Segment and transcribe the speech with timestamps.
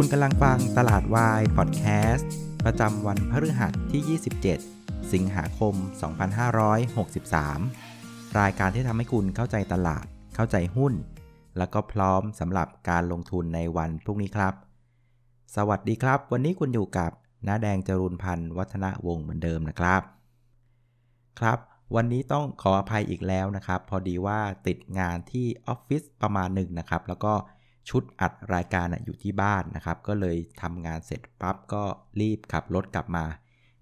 [0.00, 2.30] คุณกำลังฟังตลาดวายพอดแคสต์
[2.64, 4.18] ประจำวันพฤหัสที่
[4.62, 5.74] 27 สิงหาคม
[6.86, 10.92] 2563 รายการที่ทำให้คุณเข้าใจตลาด เข้าใจหุ้น
[11.58, 14.54] แล้วก็พร้อมสำหรับการลงทุนในวันพรุ่งนี้ครับ
[15.56, 17.10] สวัสดีครับ วันนี้คุณอยู่กับ
[17.46, 20.02] น้าแดงจรุนพันธ์วัฒนวงศ์เหมือนเดิมนะครับ
[21.40, 21.58] ครับ
[21.94, 27.32] วันนี้ต้องขออภัยอีกแล้วนะครับ พอดีว่าติดงานที่ออฟฟิศประมาณหนึ่งนะครับ แล้วก็
[27.88, 31.82] ชุดอัดรายการอยู่ที่บ้านนะครับ ก็เลยทำงานเสร็จปั๊บก็
[32.20, 33.24] รีบขับรถกลับมา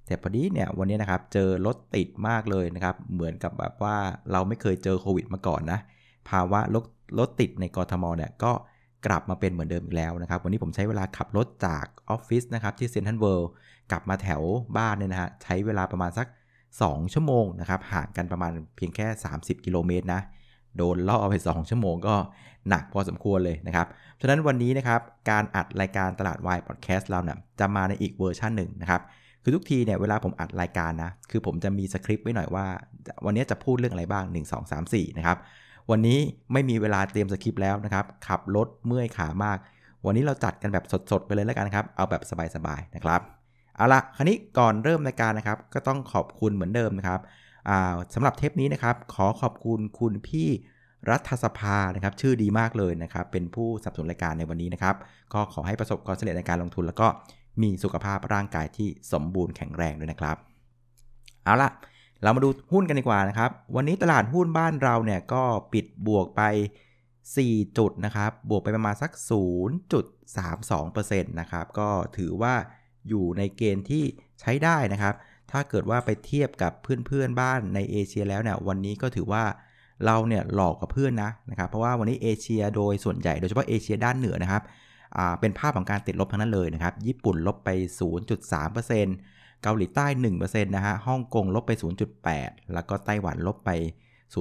[0.07, 3.97] แต่พอดีเนี่ยวันนี้นะครับเจอรถติดมากเลยนะครับ เหมือนกับแบบว่า
[4.33, 5.79] เราไม่เคยเจอโควิดมาก่อนนะ
[6.29, 6.85] ภาวะรถ
[7.19, 8.53] รถติดในกรทมเนี่ยก็
[9.07, 13.51] กลับมาเป็นเหมือนเดิมอีกแล้วนะครับ วันนี้ผมใช้เวลาขับรถจากออฟฟิศนะครับที่เซนทรัลเวิลด์
[13.91, 14.43] กลับมาแถว
[14.77, 16.27] บ้านเนี่ยนะฮะใช้เวลาประมาณสัก
[16.71, 20.21] 2 ชั่วโมงนะครับห่างกันประมาณเพียงแค่ 30 กิโลเมตรนะ
[20.77, 22.15] โดนล่อไป 2 ชั่วโมงก็
[22.69, 23.87] หนักพอสมควรเลยนะครับ
[24.21, 25.01] ฉะนั้นวันนี้นะครับ
[25.31, 29.03] การอัดรายการตลาดวายพอดแคสต์เราเนี่ยจะมาในอีกเวอร์ชันหนึ่งนะครับ
[29.43, 32.67] คือทุกทีเนี่ยเวลาผมอัดรายการนะ คือผมจะมีสคริปต์ไว้หน่อยว่า
[33.27, 35.39] วันนี้จะพูดเรื่องอะไรบ้าง 1 2 3 4 นะครับ
[35.91, 36.19] วันนี้
[36.53, 39.59] ไม่มีเวลาเตรียมสคริปต์แล้วนะครับ ขับรถเมื่อยขามาก
[40.07, 42.23] วันนี้เราจัดกันแบบสดๆไปเลยแล้วกันครับ เอาแบบ
[42.57, 43.21] สบายๆนะครับ
[43.77, 47.21] เอาละคราวนี้ก่อนเริ่มรายการนะครับ ก็ต้องขอบคุณเหมือนเดิมนะครับ
[48.15, 50.49] สำหรับเทปนี้นะครับ ขอขอบคุณคุณพี่
[51.11, 54.95] รัฐสภานะครับ ชื่อดีมากเลยนะครับ เป็นผู้สนับสนุนรายการในวันนี้นะครับ
[55.35, 57.07] ก็ขอให้ประสบความสำเร็จในการลงทุน แล้วก็
[57.63, 60.37] มีสุขภาพร่างกายที่สมบูรณ์แข็งแรงด้วยนะครับ
[61.45, 61.71] เอาละ
[62.23, 65.43] เรามาดูหุ้นกันดีกว่านะครับ วันนี้ตลาดหุ้นบ้านเราเนี่ยก็
[65.73, 66.43] ปิดบวกไป
[67.09, 69.13] 4 จุดนะครับ บวกไปประมาณสัก
[69.95, 72.55] 0.32%นะครับ ก็ถือว่า
[73.09, 74.05] อยู่ในเกณฑ์ที่
[74.41, 75.15] ใช้ได้นะครับ
[75.55, 79.45] ถ้าเกิดว่าไปเทียบกับเพื่อนๆบ้านในเอเชียแล้วเนี่ยวันนี้ก็ถือว่า
[80.05, 84.63] เราเนี่ยหลอกกับเพื่อนนะนะครับเพราะว่าวันนี้เอเชียโดยส่วนใหญ่โดยเฉพาะเอเชียด้านเหนือนะครับ
[85.41, 87.71] เป็นภาพของการติดลบทั้งนั้นเลยนะครับญี่ปุ่นลบไป
[88.47, 90.07] 0.3%เกาหลีใต้
[90.37, 91.73] 1%นะฮะฮ่องกงลบไป
[92.23, 93.71] 0.8 แล้วก็ไต้หวันลบไป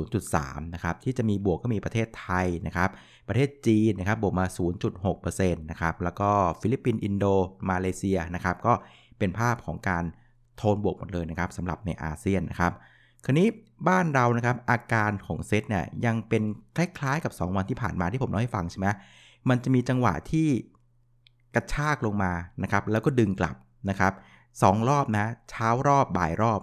[0.04, 2.90] 0.3 นะครับ ที่จะมีบวกก็มีประเทศไทยนะครับ
[3.28, 4.46] ประเทศจีนนะครับ บวกมา
[5.00, 6.30] 0.6%นะครับ แล้วก็
[6.62, 7.26] ฟิลิปปินส์ อินโด
[7.70, 8.74] มาเลเซียนะครับ ก็
[9.20, 10.04] เป็นภาพของการ
[10.58, 12.74] โทนบวกหมดเลยนะครับสำหรับในอาเซียนนะครับ
[13.26, 13.48] คราวนี้
[13.88, 16.44] บ้านเรานะครับอาการของเซตเนี่ยยังเป็น
[16.78, 18.88] คล้ายๆกับ 2 วันที่ผ่านมาที่ผมเล่าให้ฟังใช่ไหม
[19.50, 20.48] มันจะมีจังหวะที่
[21.56, 22.32] กระชากลงมา
[22.64, 23.56] นะครับแล้วก็ดึงกลับ
[23.90, 24.14] นะครับ
[24.62, 26.62] สองรอบนะเช้ารอบบ่ายรอบ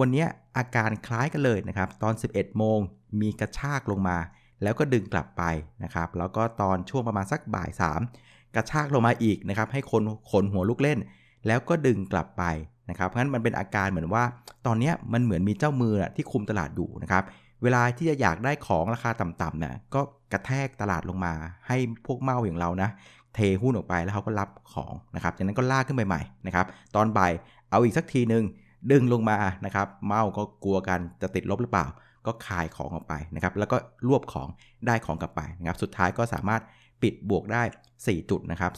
[0.00, 0.24] วันนี้
[0.56, 2.78] อาการคล้ายกันเลยนะครับตอน 11 โมง
[3.20, 4.18] มีกระชากลงมา
[4.62, 5.42] แล้วก็ดึงกลับไป
[5.84, 7.70] นะครับแล้วก็ตอนช่วงประมาณสักบ่าย
[8.12, 10.98] 3 กระชากลงมาอีกนะครับให้คนขนหัวลุกเล่น
[11.46, 12.42] แล้วก็ดึงกลับไป
[12.90, 14.24] นะครับเพราะฉะนั้นมันเป็นอาการเหมือนว่า
[14.66, 17.24] ตอนนี้มันเหมือนมีเจ้ามือที่คุมตลาดอยู่นะครับ
[17.62, 20.00] เวลาที่จะอยากได้ของราคาต่ำๆเนี่ยก็
[20.32, 21.32] กระแทกตลาดลงมา
[21.68, 22.88] ให้พวกเมาอย่างเรานะ
[23.34, 26.66] เทหุ้นออกไปแล้วเขาก็รับของนะครับจากนั้นก็ลากขึ้นไปใหม่นะครับ
[26.96, 27.32] ตอนบ่าย
[27.70, 28.44] เอาอีกสักทีหนึ่ง
[28.90, 31.86] ดึงลงมานะครับเมาก็กลัวกันจะติดลบหรือเปล่า
[32.26, 33.76] ก็คายของออกไปนะครับแล้วก็
[34.08, 34.48] รวบของ
[34.86, 36.62] ได้ของกลับไปนะครับสุดท้ายก็สามารถ
[37.02, 37.62] ปิดบวกได้
[37.96, 38.72] 4 จุดนะครับ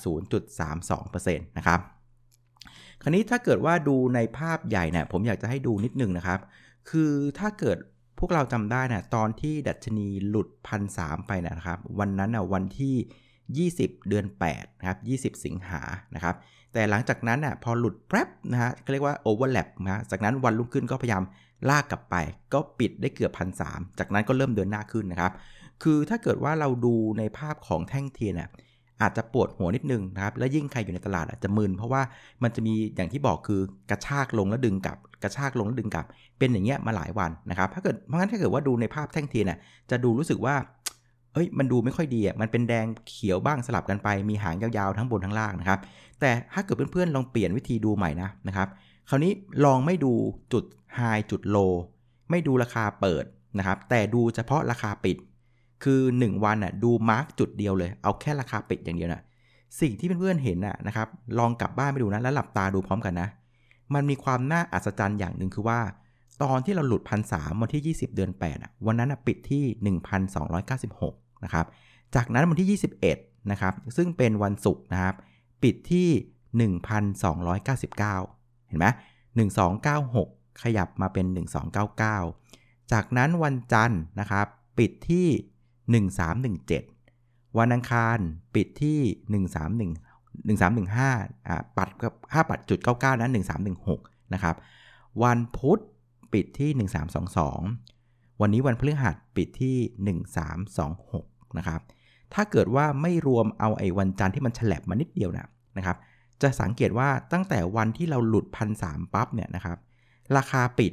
[0.60, 1.81] 0.32%นะครับ
[3.03, 6.41] คราวนี้ถ้าเกิดว่าดูในภาพใหญ่เนี่ยผมอยากจะให้ดูนิดนึงนะครับ
[6.91, 7.78] คือถ้าเกิด
[8.19, 14.99] พวกเราจำได้นะตอนที่ดัชนีหลุดพันสไปนะครับ วันนั้นนะวันที่ 20 เดือน8นะครับ
[15.37, 15.81] 20 สิงหา
[16.15, 16.34] นะครับ
[16.72, 21.22] แต่หลังจากนั้นน่ะพอหลุดแป๊บนะฮะเขาเรียกว่าโอเวอร์แลปนะจากนั้นวันรุ่งขึ้นก็พยายาม
[21.69, 22.17] ลากกลับไป
[22.53, 23.62] ก็ปิดได้เกือบพันส
[23.99, 25.32] จากนั้นก็เริ่มเดินหน้าขึ้นนะครับ
[25.82, 28.50] คือถ้าเกิดว่าเราดูในภาพของแท่งเทียนน่ะ
[29.03, 32.03] อาจจะปวดหัวนิดนึงนะครับ และยิ่งใครอยู่ในตลาดอาจจะมึน เพราะว่า
[32.43, 36.06] มันจะมีอย่างที่บอกคือกระชากลงแล้วดึงกลับ กระชากลงแล้วดึงกลับ
[36.38, 39.59] เป็นอย่างเงี้ยมาหลายวันนะครับ ถ้าเกิดเพราะงั้นถ้าเกิดว่าดูในภาพแท่งเทียนน่ะ
[39.91, 40.55] จะดูรู้สึกว่า
[41.34, 45.81] เอ้ยมันดูไม่ค่อยดีอะมันเป็นแดงเขียวบ้างสลับกันไป มีหางยาวๆทั้งบนทั้งล่างนะครับ
[46.21, 48.69] แต่ถ้าเกิดเพื่อนๆลองเปลี่ยนวิธีดูใหม่นะนะครับ
[49.09, 49.32] คราวนี้
[49.65, 50.12] ลองไม่ดู
[50.53, 51.00] จุดไฮ
[51.31, 51.56] จุดโล
[52.31, 53.25] ไม่ดูราคาเปิด
[53.58, 55.17] นะครับ แต่ดูเฉพาะราคาปิด
[55.82, 59.23] คือ 1 วันอะดูมาร์กจุดเดียวเลย เอาแค่ราคาปิดอย่างเดียวนะ
[59.81, 63.29] สิ่งที่เพื่อนๆเห็นน่ะนะครับ ลองกลับบ้านไปดูนะแล้วหลับตาดูพร้อมกันนะ
[63.94, 65.81] มันมีความน่าอัศจรรย์อย่างหนึ่งคือว่า
[66.43, 69.97] ตอนที่เราหลุดพันสามวันที่ 20 เดือน8อะวันนั้นปิดที่
[70.69, 71.67] 1,296 นะครับ
[72.15, 72.79] จากนั้นวันที่
[73.11, 75.15] 21 นะครับ ซึ่งเป็นวันศุกร์นะครับ
[75.62, 76.09] ปิดที่
[76.79, 78.87] 1,299 เห็นไหม
[79.77, 81.27] 1296 ขยับมาเป็น
[82.09, 84.47] 1299 จากนั้นวันจันทร์นะครับ
[84.79, 85.27] ปิดที่
[85.90, 88.19] 1317 วันอังคาร
[88.54, 88.98] ปิดที่
[89.88, 93.31] 131 1315อ่าปัดกับ5ปัดจุด99นั้น
[93.76, 94.56] 1316 นะครับ
[95.22, 95.81] วันพุธ
[96.32, 96.70] ปิดที่
[97.58, 99.76] 1322 วันนี้วันพฤหัสปิดที่
[100.87, 101.81] 1326 นะครับ
[102.34, 105.96] ถ้าเกิดว่าไม่รวมเอาไอ้วันจันทร์ที่มันฉลบมานิดเดียวนะนะครับ
[106.43, 108.84] จะสังเกตว่าตั้งแต่วันที่เราหลุดพันส
[109.14, 109.78] ปั๊บเนี่ยนะครับ
[110.36, 110.93] ราคาปิด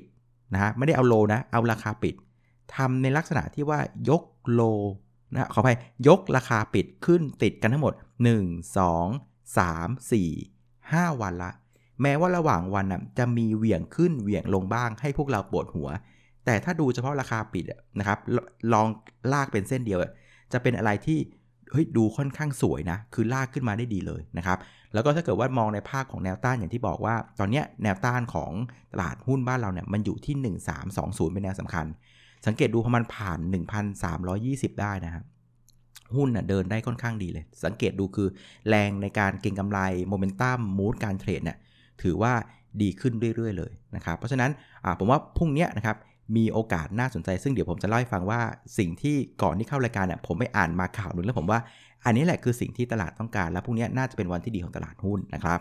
[0.53, 2.15] นะฮะไม่ได้เอาโลนะ เอาราคาปิด
[2.75, 3.79] ทำในลักษณะที่ว่า
[4.09, 4.21] ยก
[4.53, 4.61] โล
[5.33, 5.77] นะขออภัย
[6.07, 7.93] ยกราคาปิดขึ้นติดกันทั้งหมด
[8.35, 11.51] 1 2 3 4 5 วันละ
[12.01, 15.89] แม้ว่าระหว่างวันนะจะมีเหวี่ยงขึ้นเหวี่ยงลงบ้างให้พวกเราปวดหัว
[16.45, 17.65] แต่ถ้าดูเฉพาะราคาปิด
[17.99, 18.19] นะครับ
[18.73, 18.87] ลอง
[19.33, 19.99] ลากเป็นเส้นเดียว
[20.53, 21.19] จะเป็นอะไรที่
[21.71, 24.57] เฮ้ยดูค่อนข้างสวยนะ คือลากขึ้นมาได้ดีเลยนะครับ
[24.93, 28.51] แล้วก็ถ้าเกิดว่ามองในภาคของแนวต้านอย่างที่บอกว่า ตอนนี้แนวต้านของ
[28.93, 30.35] ตลาดหุ้นบ้านเราเนี่ยมันอยู่ที่
[30.89, 31.85] 1320 เป็นแนวสำคัญ
[32.45, 33.39] สังเกตดูพอมันผ่าน
[34.09, 35.23] 1,320 ได้นะครับ
[36.15, 38.27] หุ้นเดินได้ค่อนข้างดีเลย สังเกตดูคือ
[38.69, 39.79] แรงในการเก็งกำไร
[40.09, 41.57] โมเมนตัมมูดการเทรดเนี่ย
[42.01, 42.33] ถือว่า
[42.81, 44.51] ดีขึ้นเรื่อย ๆ เลยนะครับ เพราะฉะนั้น
[44.99, 45.97] ผมว่าพรุ่งนี้นะครับ
[46.37, 48.41] มีโอกาสน่าสนใจ ซึ่งเดี๋ยวผมจะเล่าให้ฟังว่า
[48.77, 51.59] สิ่งที่ก่อนที่เข้ารายการเนี่ยผมไปอ่านมาข่าวนึงแล้วผมว่า
[52.05, 55.59] อันนี้แหละคือสิ่งที่ตลาดต้องการ และพรุ่งนี้น่าจะเป็นวันที่ดีของตลาดหุ้นนะครับ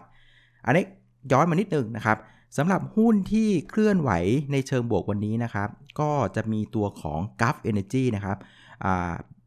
[0.66, 0.84] อันนี้
[1.32, 2.16] ย้อนมานิดนึงนะครับ
[2.56, 4.10] สำหรับหุ้นที่เคลื่อนไหว
[4.52, 5.68] ในเชิงบวกวันนี้นะครับ
[6.00, 8.38] ก็จะมีตัวของ g u f Energy นะครับ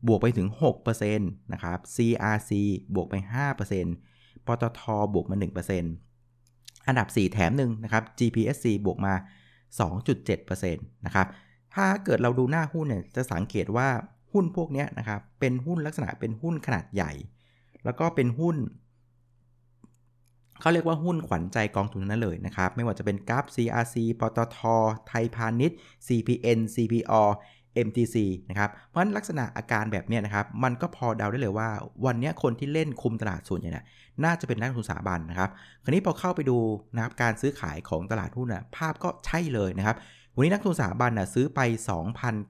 [0.08, 0.48] บวกไปถึง
[0.84, 2.52] 6%นะครับ CRC
[2.96, 3.16] บวกไป
[3.82, 4.82] 5%ปตท
[5.14, 5.36] บวกมา
[6.08, 9.14] 1%อันดับ 4 แถมหนึ่งนะครับ GPSC บวกมา
[9.90, 11.28] 2.7%นะครับ
[11.76, 13.90] ถ้าเกิดเราดูหน้าหุ้นเนี่ยจะสังเกตว่า
[14.32, 17.12] หุ้นพวกนี้นะครับ เป็นหุ้นลักษณะเป็นหุ้นขนาดใหญ่
[17.86, 18.56] แล้วก็เป็นหุ้น
[20.62, 24.60] เขาเรียกว่าหุ้นขวัญใจกองทุนนั้นเลยนะครับ ไม่ว่าจะเป็นกราฟ CRC ปตท
[25.08, 25.78] ไทยพาณิชย์
[26.08, 27.24] CPN CPO
[27.88, 28.16] MTC
[28.50, 31.70] นะครับเพราะฉะนั้นลักษณะอาการแบบนี้นะครับ มันก็พอเดาได้เลยว่า
[32.06, 33.86] วันนี้คนที่เล่นคุมตลาดส่วนใหญ่นะ
[34.24, 35.50] น่าจะเป็นนักลงทุนสถาบันนะครับ
[35.84, 36.58] คราวนี้พอเข้าไปดู
[36.96, 39.98] นะครับการซื้อขายของตลาดหุ้นนะภาพก็ใช่เลยนะครับ
[40.36, 41.60] วันนี้นักทุนสถาบันนะซื้อไป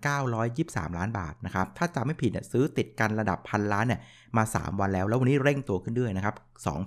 [0.06, 4.00] 2,923 ล้านบาทนะครับ ถ้าจำไม่ผิดนะซื้อติดกันระดับพันล้านเนี่ย
[4.38, 6.36] มา 3 วันแล้ว แล้ววันนี้เร่งตัวขึ้นด้วยนะครับ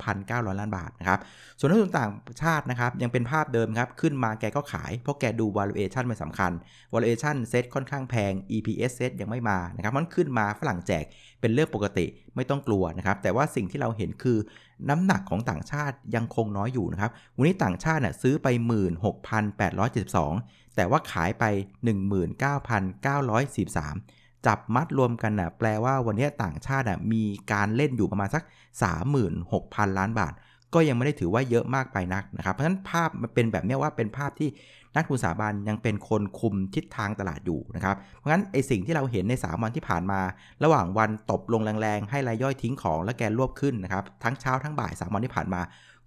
[0.09, 1.21] 2,900 ล้านบาทนะครับ
[1.59, 2.11] ส่วนนักทุนต่าง
[2.43, 6.53] ชาตินะครับยังเป็นภาพเดิมครับ ขึ้นมาแกก็ขาย เพราะแกดู valuation เป็นสำคัญ
[6.93, 11.05] valuation เซ็ตค่อนข้างแพง EPS เซ็ตยังไม่มานะครับมันขึ้นมาฝรั่งแจก
[11.41, 12.07] เป็นเรื่องปกติ
[12.37, 14.39] ไม่ต้องกลัวนะครับ แต่ว่าสิ่งที่เราเห็นคือ
[14.89, 18.63] น้ำหนักของต่างชาติยังคงน้อยอยู่นะครับ วันนี้ต่างชาติน่ยซื้อไป 16,872
[20.77, 21.45] แต่ว่าขายไป
[22.81, 27.23] 19,943 จับมัดรวมกันนะ่ะแปลว่าวันนี้ต่างชาติมี
[27.53, 28.43] การเล่นอยู่ประมาณสัก
[29.21, 30.33] 36,000 ล้านบาท
[30.75, 34.49] ก็ยังไม่ได้ถือว่าเยอะมากไปนักนะครับ เพราะฉะนั้นภาพมันเป็นแบบนี้ว่าเป็นภาพที่
[34.97, 40.21] นักทุนสถาบันยังเป็นคนคุมทิศทางตลาดอยู่นะครับ เพราะฉะนั้นไอสิ่งที่เราเห็นใน 3 วันที่ผ่านมา
[40.65, 45.61] ระหว่างวันตบลงแรงๆ ให้รายย่อยทิ้งของและแกรวบขึ้นนะครับ ทั้งเช้าทั้งบ่าย 3 วันที่ผ่านมา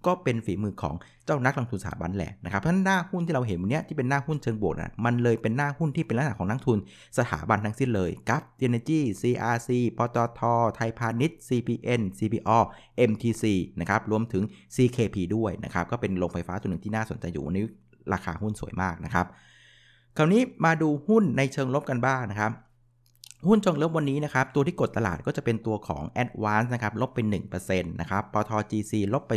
[0.06, 0.94] ก็เป็นฝีมือของ
[1.24, 6.78] เจ้านักลงทุนสถาบันแหละนะครับเพราะหน้าหุ้นที่เราเห็นวันนี้ที่เป็นหน้าหุ้นเชิงบวกนะมันเลยเป็นหน้าหุ้นที่เป็นลักษณะของนักทุน
[7.18, 10.40] สถาบันทั้งสิ้นเลยกับ Energy CRC ปตท
[10.74, 12.58] ไทยพาณิชย์ CPN CPO
[13.10, 13.44] MTC
[13.80, 14.42] นะครับรวมถึง
[14.76, 17.64] CKP ด้วยนะครับก็เป็นโรงไฟฟ้าตัวหนึ่งที่น่าสนใจอยู่วันนี้
[18.12, 19.26] ราคาหุ้นสวยมากนะครับ
[20.16, 22.52] คราวนี้มาดูหุ้นในเชิงลบกันบ้างนะครับ
[23.48, 27.18] หุ้นจงลบวันนี้นะครับตัวที่กดตลาดก็จะเป็นตัวของ a d v a n c e นะครับลบไป
[27.56, 29.32] 1%นะครับปท GC ลบไป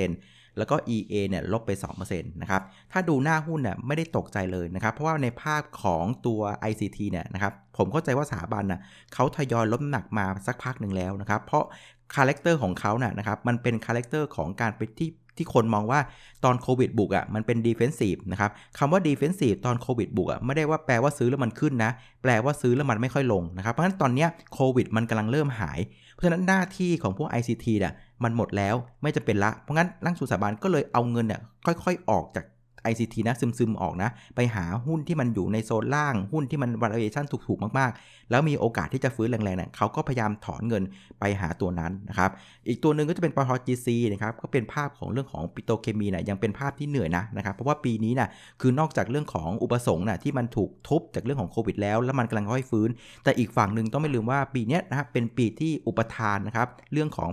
[0.00, 1.70] 2%แล้วก็ EA เนี่ยลบไป
[2.00, 2.62] 2%นะครับ
[2.92, 8.80] ถ้าดูหน้าหุ้นเนี่ยไม่ได้ตกใจเลยนะครับ เพราะว่าในภาพของตัว ICT เนี่ยนะครับผมเข้าใจว่าสถาบันน่ะ
[9.14, 11.64] เขาทยอยลดหนักมาสักพักหนึ่งแล้วนะครับ เพราะ
[12.14, 16.00] character ของเขาน่ะนะครับมันเป็น character ของการไปที่ ที่คนมองว่า
[16.44, 21.90] ตอนโควิดบุกอะมันเป็น defensive นะครับคำว่า defensive ตอนโควิดบุกอะไม่ได้ว่าแปลว่าซื้อแล้วมันขึ้นนะ
[22.22, 25.78] แปลว่าซื้อแล้วมันไม่ค่อยลงนะครับ เพราะฉะนั้นตอนนี้โควิดมันกำลังเริ่มหาย
[26.12, 27.92] เพราะฉะนั้นหน้าที่ของพวก ICT เนี่ย
[28.24, 32.44] มันหมดแล้วไม่จะเป็นละ เพราะงั้นร่างสุสาบานก็เลยเอาเงินเนี่ยค่อย ๆ ออกจาก
[32.90, 40.82] ICT นะซึมๆออกนะ ไปหาหุ้นที่มันอยู่ในโซนล่างหุ้นที่มัน valuation ถูกๆมากๆ แล้วมีโอกาสที่จะฟื้นแรงๆเนี่ยเขาก็พยายามถอนเงิน
[41.20, 42.30] ไปหาตัวนั้นนะครับ
[42.68, 48.28] อีกตัวหนึ่งก็จะเป็นปตท GC นะครับก็เป็นภาพของเรื่องของปิโตเคมีนะยังเป็นภาพที่เหนื่อยนะนะครับเพราะว่าปีนี้นะ
[48.60, 52.88] คือนอกจากเรื่องของอุปสงค์นะที่มันถูกทุบจากเรื่องของโควิดแล้ว แล้วมันกำลังค่อยฟื้น
[53.24, 57.28] แต่อีกฝั่งหนึ่งต้องไม่ลืมว่าปีนี้นะครับเป็นปีที่อุปทานนะครับเรื่องของ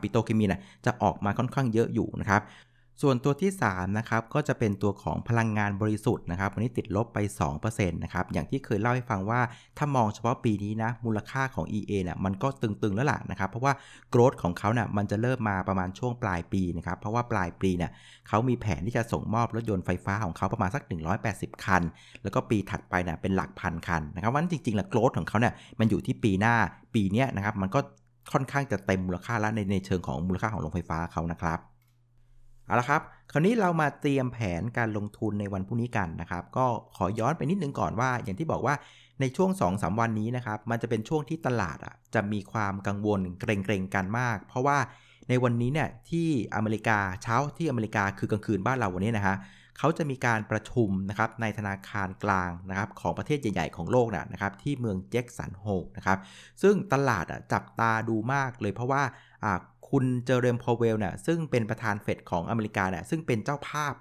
[0.00, 2.40] ปิโตเคมีนะจะออกมาค่อนข้างเยอะอยู่นะครับ
[3.02, 7.18] ส่วนตัวที่3นะครับก็จะเป็นตัวของพลังงานบริสุทธิ์นะครับวันนี้ติดลบไป
[7.56, 9.40] 2%นะครับอย่างที่เคยเล่าให้ฟังว่า
[9.78, 13.72] ถ้ามองเฉพาะปีนี้นะมูลค่าของ EA เนี่ยมันก็ตึงๆแล้วล่ะนะครับเพราะว่า
[14.10, 17.90] โกรดของเขาเนี่ยมันจะเริ่มมาประมาณช่วงปลายปีนะครับเพราะว่าปลายปีเนี่ย
[18.28, 20.82] เขามีแผนที่จะส่งมอบรถยนต์ไฟฟ้าของเขาประมาณสัก
[21.22, 21.82] 180 คัน
[22.22, 26.54] แล้วก็ปีถัดไปเนี่ยเป็นหลักพันคันนะครับวันจริงๆแล้วโกรดของเขาเนี่ยมันอยู่ที่ปีหน้า
[26.94, 27.80] ปีนี้นะครับมันก็
[28.32, 31.60] ค่อนข้างจะเต็มมูลค่าแล้วในในเชิงของมูลค่าของโรงไฟฟ้าเขานะครับ
[32.68, 38.74] เอาละครับ คราวนี้เรามาเตรียมแผนการลงทุนในวันพรุ่งนี้กันนะครับ ก็ขอย้อนไปนิดนึงก่อนว่า อย่างที่บอกว่า
[39.20, 44.78] ในช่วง 2-3วันนี้นะครับ มันจะเป็นช่วงที่ตลาดอะจะมีความกังวลเกรงๆกันมาก เพราะว่า
[45.28, 49.36] ในวันนี้เนี่ยที่อเมริกาเช้าที่อเมริกาคือกลางคืนบ้านเราวันนี้นะฮะ
[49.78, 55.66] เขาจะมีการประชุมนะครับในธนาคารกลางนะครับของประเทศใหญ่ ๆ ของโลกนะนะครับที่เมืองแจ็กสันโฮ
[55.96, 56.18] นะครับ
[56.62, 59.02] ซึ่งตลาดจับตาดูมากเลยเพราะว่า
[59.90, 63.94] คุณเจอเรมพอเวลเนี่ยซึ่งเป็นประธานเฟดของอเมริกาเนี่ยซึ่งเป็นเจ้าภาพ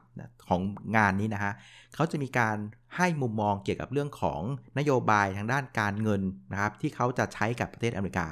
[0.50, 0.62] ของ
[0.96, 1.54] งานนี้นะฮะ
[1.96, 2.58] เขาจะมีการ
[2.96, 4.42] ให้มุมมองเกี่ยวกับเรื่องของ
[4.78, 8.28] นโยบายทางด้านการเงินนะครับที่เขาจะใช้กับประเทศอเมริกา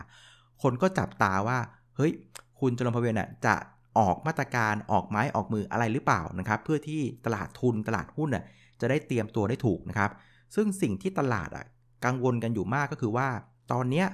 [0.62, 1.60] คนก็จับตาว่า
[1.96, 2.12] เฮ้ย
[2.60, 3.56] คุณเจอเรมพอเวลเนี่ยจะ
[4.00, 8.44] ออกมาตรการออกไม้ออกมืออะไรหรือเปล่านะครับ เพื่อที่ตลาดทุนตลาดหุ้นน่ะ
[8.82, 10.12] จะได้เตรียมตัวได้ถูกนะครับ
[10.56, 11.66] ซึ่งสิ่งที่ตลาดอะ
[12.06, 13.28] กังวลกันอยู่มากก็คือว่า
[13.72, 14.08] ตอนเนี้ย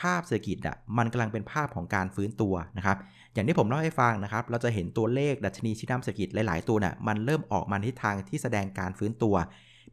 [0.00, 2.96] ภาพเศรษฐกิจอะมันกำลังเป็นภาพของการฟื้นตัวนะครับ
[3.34, 9.34] อย่างที่ผมเล่าให้ฟังนะครับ เราจะเห็นตัวเลขดัชนีชี้นำเศรษฐกิจหลาย ๆ ตัวน่ะมันเริ่มออกมาทิศทางที่แสดงการฟื้นตัว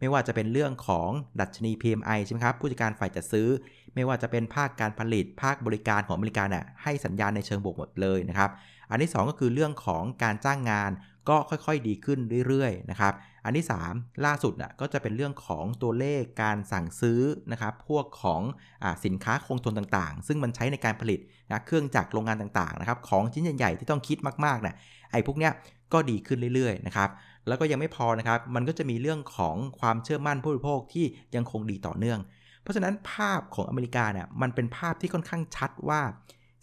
[0.01, 3.47] ไม่ว่าจะเป็นเรื่องของดัชนี PMI ใช่ไหมครับ ผู้จัดการฝ่ายจัดซื้อ
[3.95, 8.49] ไม่ว่าจะเป็นภาคการผลิต ภาคบริการของอเมริกาน่ะให้สัญญาณในเชิงบวกหมดเลยนะครับ
[8.89, 10.91] อันที่ 2 ก็คือเรื่องของการจ้างงาน
[11.29, 13.13] ก็ค่อยๆดีขึ้นเรื่อยๆนะครับ
[13.45, 18.41] อันที่ 3 ล่าสุดอะก็จะเป็นเรื่องของตัวเลขการสั่งซื้อนะครับพวกของ
[18.83, 24.75] อสินค้าคงทนต่างๆ ซึ่งมันใช้ในการผลิตนะเครื่องจักรโรงงานต่างๆนะครับของชิ้นใหญ่ๆที่ต้องคิดมากๆเนี่ย
[25.11, 25.53] ไอ้พวกเนี้ย
[25.93, 27.09] ก็ดีขึ้นเรื่อยๆนะครับ
[27.47, 31.05] แล้วก็ยังไม่พอนะครับ มันก็จะมีเรื่องของความเชื่อมั่นผู้บริโภคที่
[31.35, 32.19] ยังคงดีต่อเนื่อง
[32.63, 36.01] เพราะฉะนั้นภาพของอเมริกาเนี่ยมันเป็นภาพที่ค่อนข้างชัดว่า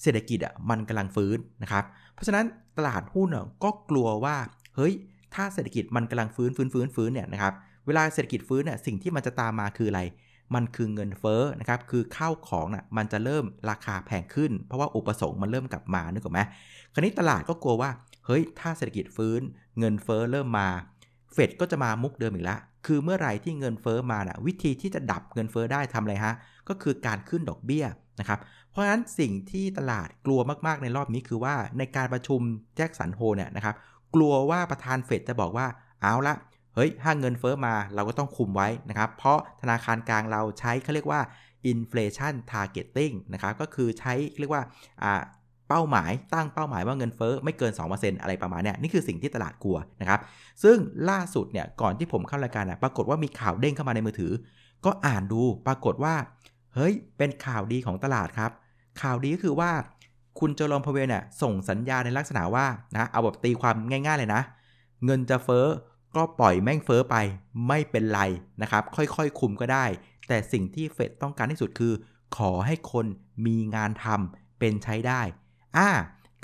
[0.03, 2.45] เศรษฐกิจอะมันกำลังฟื้นนะครับ เพราะฉะนั้น
[2.79, 3.29] ตลาดหุ้น
[3.65, 4.37] ก็กลัวว่า
[4.77, 4.93] เฮ้ย
[5.35, 7.53] ถ้าเศรษฐกิจมันกำลังฟื้นฟื้นฟื้นฟื้นเนี่ยนะครับ
[7.87, 10.03] เวลาเศรษฐกิจฟื้นเนี่ยสิ่งที่มันจะตามมาคืออะไร
[10.55, 16.41] มันคือเงินเฟ้อนะครับคือข้าวของน่ะมันจะเริ่มราคาแพงขึ้น เพราะว่าอุปสงค์มันเริ่มกลับมานึกออกไหม
[16.93, 17.91] คราวนี้ตลาดก็กลัวว่า
[18.27, 19.41] เฮ้ยถ้าเศรษฐกิจฟื้น
[19.79, 20.69] เงินเฟ้อเริ่มมา
[21.33, 26.35] เฟดก็จะมามุกเดิมอีกแล้วคือเมื่อไหร่ที่เงินเฟ้อมาน่ะวิธีที่จะดับเงินเฟ้อได้ทำอะไรฮะ
[26.69, 27.85] ก็คือการขึ้นดอกเบี้ย
[28.21, 28.39] นะครับ
[28.71, 32.41] เพราะฉะนั้นสิ่งที่ตลาดกลัวมากๆในรอบนี้คือว่าในการประชุม
[32.77, 33.75] แจ็คสันโฮเนี่ยนะครับ
[34.15, 35.67] กลัวว่าประธานเฟดจะบอกว่า
[36.03, 36.35] เอาละ
[36.75, 41.21] เฮ้ยถ้าเงินเฟอ้อมาเราก็ต้องคุมไว้นะครับ เพราะธนาคารกลางเราใช้เขาเรียกว่า
[41.73, 44.63] inflation targeting นะครับ ก็คือใช้เรียกว่า
[45.69, 50.21] เป้าหมายตั้งเป้าหมายว่าเงินเฟอ้อไม่เกิน 2%อะไรประมาณนี้นี่คือสิ่งที่ตลาดกลัวนะครับ
[50.63, 50.77] ซึ่ง
[51.11, 54.33] ล่าสุดเนี่ยก่อนที่ผมเข้ารายการนะปรากฏว่ามีข่าวเด้งเข้ามาในมือถือ
[54.85, 56.15] ก็อ่านดูปรากฏว่า
[56.75, 58.51] เฮ้ยเป็นข่าวดีของตลาดครับ
[59.01, 59.71] ข่าวดีก็คือว่า
[60.41, 64.43] คุณเจอรอมพเวลเนี่ยส่งสัญญาในลักษณะว่านะเอาแบบตีความง่าย ๆ เลยนะ
[65.05, 65.67] เงินจะเฟ้อ
[66.17, 67.17] ก็ปล่อยแม่งเฟ้อไป
[67.69, 68.21] ไม่เป็นไร
[68.63, 69.85] นะครับ ค่อยๆคุมก็ได้
[70.29, 71.93] แต่สิ่งที่เฟดต้องการที่สุดคือ
[72.37, 73.07] ขอให้คน
[73.47, 75.23] มีงานทำเป็นใช้ได้
[75.77, 75.89] อ่า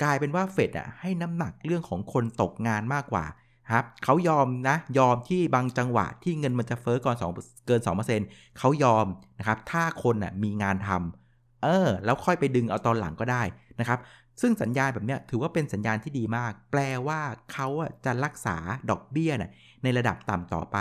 [0.03, 3.25] กลายเป็นว่าเฟดอะให้น้ำหนักเรื่องของคนตกงานมากกว่า
[3.73, 7.81] ครับเขายอมนะยอมที่บางจังหวะที่เงินมันจะเฟ้อก่อน2เกิน
[8.19, 9.05] 2%เขายอม
[9.39, 13.43] นะครับถ้าคนน่ะมีงานทำเออแล้วค่อยไปดึงเอาตอนหลังก็ได้
[13.79, 13.99] นะครับ
[14.41, 17.19] ซึ่งสัญญาณแบบนี้ถือว่าเป็นสัญญาณที่ดีมาก แปลว่า
[17.53, 17.67] เขา
[18.05, 18.57] จะรักษา
[18.89, 19.51] ดอกเบี้ยนะ
[19.83, 20.77] ในระดับต่ำต่อไป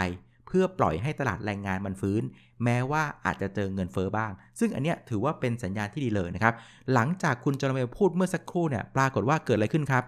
[0.57, 2.23] พื่อปล่อยให้ตลาดแรงงานมันฟื้น
[2.65, 6.55] แม้ว่าอาจจะเจอเงินเฟอ้อบ้าง ซึ่งอันเนี้ยถือว่าเป็นสัญญาณที่ดีเลยนะครับ
[6.95, 10.05] หลังจากคุณจอร์เมลพูดเมื่อสักครู่เนี่ยปรากฏว่าเกิดอะไรขึ้นครับ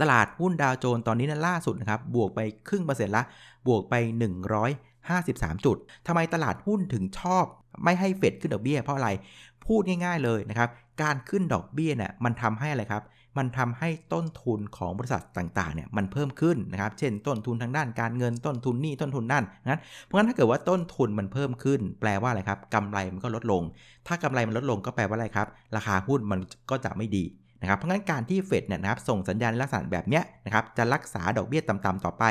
[0.00, 3.22] ตลาดหุ้นดาวโจนตอนนี้นั่นล่าสุดนะครับบวกไปครึ่งเปอร์เซ็นต์ละ
[3.68, 3.94] บวกไป
[5.00, 7.44] 153 จุดทำไมตลาดหุ้นถึงชอบ
[7.84, 9.08] ไม่ให้เฟดขึ้นดอกเบี้ยเพราะอะไร
[9.68, 10.68] พูดง่ายๆเลยนะครับ
[11.02, 13.02] การขึ้นดอกเบี้ยเนี่ยมันทำให้อะไรครับ
[13.38, 19.70] มันทำให้ต้นทุนของบริษัทต่างๆเนี่ยมันเพิ่มขึ้นนะครับ เช่น ต้นทุนทางด้านการเงินต้นทุนนี่ต้นทุนนั่นน
[20.04, 23.62] เพราะงั้นถ้าเกิดว่าต้นทุนมันเพิ่มขึ้น แปลว่าอะไรครับกำไรมันก็ลดลง
[24.06, 27.24] ถ้ากำไรมันลดลงก็แปลว่าอะไรครับ ราคาหุ้นมันก็จะไม่ดี
[27.60, 32.24] นะครับเพราะงั้นการที่เฟดเนี่ยนะครับส่งสัญญาณลักษณะแบบนี้นะครับจะรักษาดอกเบี้ยต่ำๆต่อไป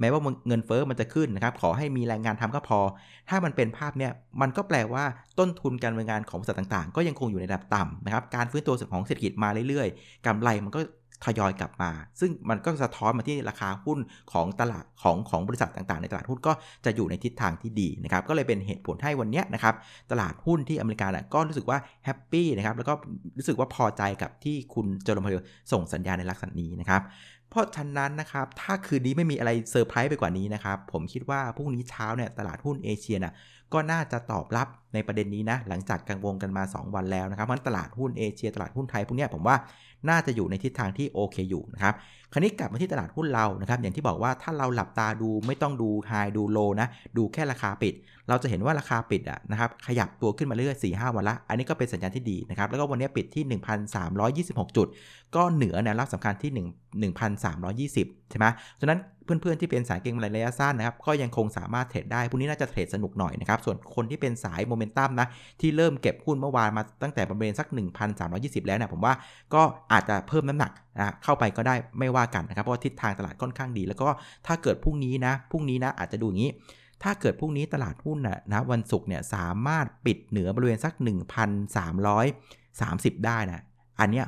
[0.00, 2.80] แม้ว่าเงินเฟอ้อมันจะขึ้นนะครับขอให้มีแรงงานทำก็พอ
[3.28, 5.04] ถ้ามันเป็นภาพเนี่ยมันก็แปลว่า
[5.38, 10.80] ต้นทุนการดำเนินงานของบริษัทต่างๆ ก็ยังคงอยู่ในระดับต่ำนะครับการฟื้นตัวของเศรษฐกิจมาเรื่อยๆกำไรมันก็
[11.24, 11.90] ทยอยกลับมา
[12.20, 13.98] ซึ่งมันก็สะท้อนมาที่ราคาหุ้น
[14.32, 16.52] ของตลาดของของบริษัทต่างๆ ในตลาดหุ้นก็
[16.84, 19.74] จะอยู่ในทิศทางที่ดีนะครับก็เลยเป็นเหตุผลให้วันนี้นะครับ
[20.10, 22.94] ตลาดหุ้นที่อเมริกาก็รู้สึกว่า happy นะครับแล้วก็
[23.38, 25.36] รู้สึกว่าพอใจกับที่คุณเจอร์มพล
[25.72, 27.02] ส่งสัญญาณในลักษณะนี้นะครับ
[27.54, 33.34] เพราะฉะนั้นนะครับ ถ้าคืนนี้ไม่มีอะไรเซอร์ไพรส์ไปกว่านี้นะครับ ผมคิดว่าพรุ่งนี้เช้าเนี่ยตลาดหุ้นเอเชียนะ
[33.72, 39.56] ก็น่าจะตอบรับในประเด็นนี้นะ หลังจากกังวลกันมา 2 วันแล้วนะครับมันตลาดหุ้นเอเชีย ตลาดหุ้นไทยพวกนี้ผมว่า
[40.08, 41.94] น่าจะอยู่ในทิศทางที่โอเคอยู่นะครับ
[42.34, 47.94] คราวนี้กลับมาที่ตลาดหุ้นเรานะครับอย่างที่บอกว่าถ้าเราหลับตาดูไม่ต้องดู high ดู low นะดูแค่ราคาปิด
[48.28, 53.44] เราจะเห็นว่าราคาปิดอะนะครับขยับตัวขึ้นมาเรื่อยสี่ห้าวันละอันนี้ก็เป็นสัญญาณที่ดีนะครับแล้วก็วันนี้ปิดที่
[54.66, 54.86] 1,326 จุด
[55.34, 58.46] ก็เหนือแนวรับสำคัญที่ 1 1,320 ใช่ไหม
[58.80, 65.26] ฉะนั้น เพื่อนๆที่เป็นสายเก็งกำไรระยะสั้นนะครับก็ยังคงสามารถเทรดได้พวกนี้น่าจะเทรดสนุกหน่อยนะครับส่วนคนที่เป็นสายโมเมนตัมนะ
[65.60, 67.66] ที่เริ่มเก็บหุ้นเมื่อวานมาตั้งแต่ประมาณสัก
[68.16, 69.14] 1,320 แล้วเนี่ยผมว่า
[69.54, 69.62] ก็
[69.92, 74.08] อาจจะเพิ่มน้ำหนักนะเข้าไปก็ได้ไม่ว่ากันนะครับเพราะทิศทางตลาดค่อนข้างดี แล้วก็
[74.46, 76.50] ถ้าเกิดพรุ่งนี้นะพรุ่งนี้นะอาจจะดูอย่างนี้
[77.02, 80.92] ถ้าเกิดพรุ่งนี้ตลาดหุ้นนะนะวันศุกร์เนี่ยสามารถปิดเหนือบริเวณสัก
[81.70, 83.62] 1,330 ได้นะ
[84.00, 84.26] อันเนี้ย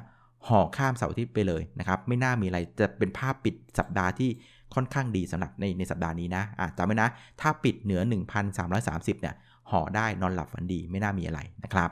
[0.48, 4.30] ห่อข้ามเสาร์อาทิตย์ไปเลยนะครับไม่น่ามีอะไรจะเป็นภาพปิดสัปดาห์ที่
[4.76, 7.08] ค่อนข้างดีสำหรับในในสัปดาห์นี้นะอะจำไว้นะ
[7.40, 8.00] ถ้าปิดเหนือ
[8.62, 9.34] 1,330 เนี่ย
[9.70, 11.90] ห่อได้นอนหลับฝันดีไม่น่ามีอะไรนะครับ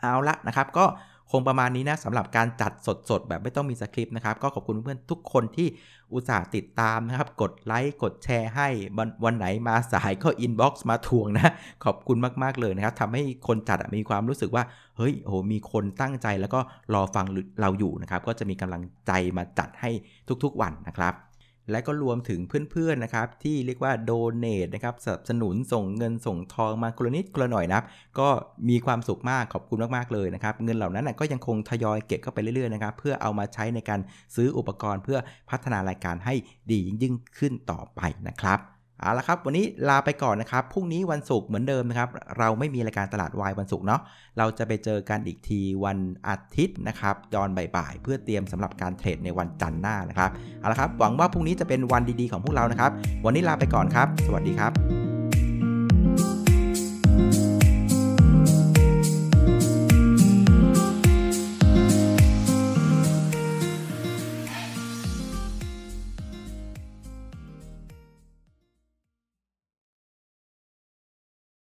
[0.00, 0.86] เอาละนะครับก็
[1.32, 2.72] คงประมาณนี้นะสำหรับการจัด
[3.10, 5.68] สดๆ แบบไม่ต้องมีสคริปต์นะครับ ก็ขอบคุณเพื่อนทุกคนที่
[6.12, 11.52] อุตส่าห์ติดตามนะครับ กดไลค์กดแชร์ให้วันวันไหนมาสายก็ inbox มาทวงนะ
[11.84, 14.64] ขอบคุณมากๆเลยนะครับทำให้คนจัดมีความรู้สึกว่า
[14.96, 16.60] เฮ้ยโหมีคนตั้งใจแล้วก็
[16.94, 17.26] รอฟัง
[17.60, 19.90] เราอยู่นะครับ ก็จะมีกำลังใจมาจัดให้
[20.44, 21.14] ทุกๆวันนะครับ
[21.70, 27.84] และก็รวมถึงเพื่อนๆนะครับที่เรียกว่าโดเน a นะครับสนับสนุนส่งเงินส่งทองมาคนละนิดคนละหน่อยนะครับ
[28.18, 28.28] ก็
[28.68, 34.00] มีความสุขมากขอบคุณมากๆเลยนะครับเงินเหล่านั้นก็ยังคงทยอยเก็บเข้าไปเรื่อยๆนะครับเพื่อเอามาใช้ในการ
[34.34, 35.18] ซื้ออุปกรณ์เพื่อ
[35.50, 36.34] พัฒนารายการให้
[36.70, 44.00] ดียิ่งขึ้นต่อไปนะครับ เอาละครับวันนี้ลาไปก่อนนะครับพรุ่งนี้วันศุกร์เหมือนเดิมนะครับ เราไม่มีรายการตลาดวายวันศุกร์เนาะ
[44.38, 45.98] เราจะไปเจอกันอีกทีวัน
[46.28, 52.90] อาทิตย์นะครับตอนบ่ายๆเพื่อเตรียมสำหรับการเทรดในวันจันทร์หน้านะครับเอาละครับหวังว่าพรุ่งนี้จะเป็นวันดีๆของพวกเรานะครับ
[53.24, 55.15] วันนี้ลาไปก่อนครับ สวัสดีครับ